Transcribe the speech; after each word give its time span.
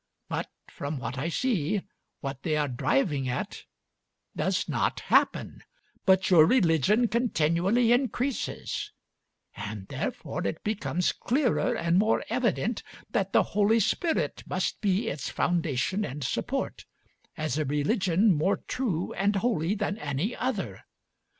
But 0.29 0.49
from 0.67 0.97
what 0.97 1.19
I 1.19 1.29
see, 1.29 1.83
what 2.21 2.41
they 2.41 2.57
are 2.57 2.67
driving 2.67 3.29
at 3.29 3.65
does 4.35 4.67
not 4.67 4.99
happen, 5.01 5.61
but 6.07 6.31
your 6.31 6.47
religion 6.47 7.07
continually 7.07 7.91
increases; 7.91 8.91
and 9.55 9.87
therefore 9.89 10.47
it 10.47 10.63
becomes 10.63 11.11
clearer 11.11 11.75
and 11.75 11.99
more 11.99 12.23
evident 12.29 12.81
that 13.11 13.31
the 13.31 13.43
Holy 13.43 13.79
Spirit 13.79 14.43
must 14.47 14.81
be 14.81 15.07
its 15.07 15.29
foundation 15.29 16.03
and 16.03 16.23
support, 16.23 16.85
as 17.37 17.59
a 17.59 17.65
religion 17.65 18.33
more 18.33 18.57
true 18.57 19.13
and 19.13 19.35
holy 19.35 19.75
than 19.75 19.99
any 19.99 20.35
other. 20.35 20.81